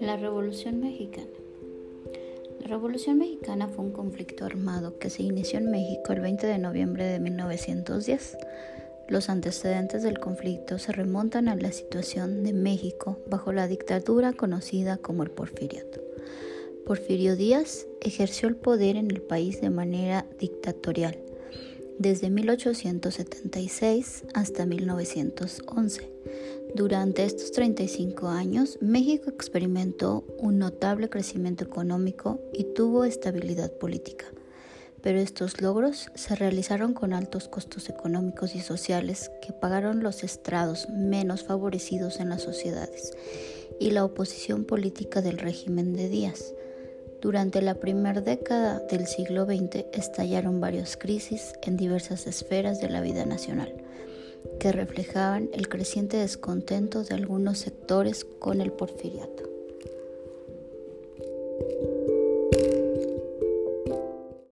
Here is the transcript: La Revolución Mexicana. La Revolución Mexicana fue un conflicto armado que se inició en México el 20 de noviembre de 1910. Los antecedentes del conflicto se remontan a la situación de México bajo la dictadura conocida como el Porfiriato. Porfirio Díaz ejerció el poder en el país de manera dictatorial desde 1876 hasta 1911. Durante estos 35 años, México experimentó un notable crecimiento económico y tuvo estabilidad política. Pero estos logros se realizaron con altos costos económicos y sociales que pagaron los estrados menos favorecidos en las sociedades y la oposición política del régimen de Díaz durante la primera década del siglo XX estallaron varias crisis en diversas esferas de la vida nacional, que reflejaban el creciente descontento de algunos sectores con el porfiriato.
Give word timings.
La 0.00 0.16
Revolución 0.16 0.80
Mexicana. 0.80 1.26
La 2.60 2.68
Revolución 2.68 3.18
Mexicana 3.18 3.66
fue 3.66 3.84
un 3.84 3.90
conflicto 3.90 4.44
armado 4.44 4.98
que 4.98 5.10
se 5.10 5.24
inició 5.24 5.58
en 5.58 5.70
México 5.70 6.12
el 6.12 6.20
20 6.20 6.46
de 6.46 6.58
noviembre 6.58 7.04
de 7.04 7.18
1910. 7.18 8.38
Los 9.08 9.28
antecedentes 9.28 10.04
del 10.04 10.20
conflicto 10.20 10.78
se 10.78 10.92
remontan 10.92 11.48
a 11.48 11.56
la 11.56 11.72
situación 11.72 12.44
de 12.44 12.52
México 12.52 13.18
bajo 13.26 13.52
la 13.52 13.66
dictadura 13.66 14.32
conocida 14.32 14.98
como 14.98 15.24
el 15.24 15.32
Porfiriato. 15.32 16.00
Porfirio 16.86 17.34
Díaz 17.34 17.88
ejerció 18.00 18.48
el 18.48 18.56
poder 18.56 18.96
en 18.96 19.10
el 19.10 19.22
país 19.22 19.60
de 19.60 19.70
manera 19.70 20.26
dictatorial 20.38 21.18
desde 21.98 22.30
1876 22.30 24.24
hasta 24.34 24.66
1911. 24.66 26.10
Durante 26.74 27.24
estos 27.24 27.52
35 27.52 28.28
años, 28.28 28.78
México 28.80 29.28
experimentó 29.28 30.24
un 30.38 30.58
notable 30.58 31.10
crecimiento 31.10 31.64
económico 31.64 32.40
y 32.52 32.64
tuvo 32.64 33.04
estabilidad 33.04 33.72
política. 33.72 34.24
Pero 35.02 35.18
estos 35.18 35.60
logros 35.60 36.10
se 36.14 36.34
realizaron 36.36 36.94
con 36.94 37.12
altos 37.12 37.48
costos 37.48 37.88
económicos 37.88 38.54
y 38.54 38.60
sociales 38.60 39.30
que 39.42 39.52
pagaron 39.52 40.02
los 40.02 40.22
estrados 40.24 40.88
menos 40.88 41.42
favorecidos 41.44 42.20
en 42.20 42.28
las 42.28 42.42
sociedades 42.42 43.12
y 43.80 43.90
la 43.90 44.04
oposición 44.04 44.64
política 44.64 45.20
del 45.20 45.38
régimen 45.38 45.92
de 45.92 46.08
Díaz 46.08 46.54
durante 47.22 47.62
la 47.62 47.76
primera 47.76 48.20
década 48.20 48.80
del 48.90 49.06
siglo 49.06 49.46
XX 49.46 49.86
estallaron 49.92 50.60
varias 50.60 50.96
crisis 50.96 51.54
en 51.62 51.76
diversas 51.76 52.26
esferas 52.26 52.80
de 52.80 52.90
la 52.90 53.00
vida 53.00 53.24
nacional, 53.24 53.72
que 54.58 54.72
reflejaban 54.72 55.48
el 55.52 55.68
creciente 55.68 56.16
descontento 56.16 57.04
de 57.04 57.14
algunos 57.14 57.58
sectores 57.58 58.24
con 58.24 58.60
el 58.60 58.72
porfiriato. 58.72 59.51